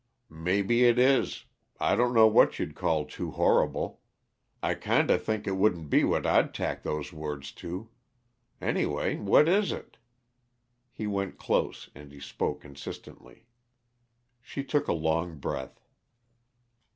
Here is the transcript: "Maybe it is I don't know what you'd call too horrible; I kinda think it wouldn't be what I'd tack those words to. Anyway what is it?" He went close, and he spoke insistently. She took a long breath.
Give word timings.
"Maybe 0.31 0.85
it 0.85 0.97
is 0.97 1.45
I 1.79 1.95
don't 1.95 2.15
know 2.15 2.25
what 2.25 2.57
you'd 2.57 2.73
call 2.73 3.05
too 3.05 3.29
horrible; 3.29 4.01
I 4.63 4.73
kinda 4.73 5.19
think 5.19 5.45
it 5.45 5.57
wouldn't 5.57 5.91
be 5.91 6.03
what 6.03 6.25
I'd 6.25 6.55
tack 6.55 6.81
those 6.81 7.13
words 7.13 7.51
to. 7.61 7.87
Anyway 8.59 9.17
what 9.17 9.47
is 9.47 9.71
it?" 9.71 9.97
He 10.91 11.05
went 11.05 11.37
close, 11.37 11.91
and 11.93 12.11
he 12.11 12.19
spoke 12.19 12.65
insistently. 12.65 13.45
She 14.41 14.63
took 14.63 14.87
a 14.87 14.91
long 14.93 15.37
breath. 15.37 15.85